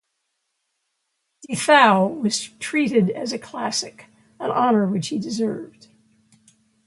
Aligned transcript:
De 1.47 1.55
Thou 1.55 2.07
was 2.07 2.47
treated 2.57 3.11
as 3.11 3.31
a 3.33 3.37
classic, 3.37 4.07
an 4.39 4.49
honour 4.49 4.87
which 4.87 5.09
he 5.09 5.19
deserved. 5.19 5.89